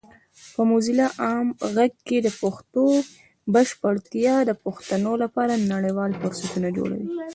په 0.53 0.61
موزیلا 0.69 1.07
عام 1.23 1.47
غږ 1.75 1.93
کې 2.07 2.17
د 2.21 2.27
پښتو 2.41 2.83
بشپړتیا 3.53 4.35
د 4.49 4.51
پښتنو 4.63 5.13
لپاره 5.23 5.53
نړیوال 5.73 6.11
فرصتونه 6.21 6.67
جوړوي. 6.77 7.07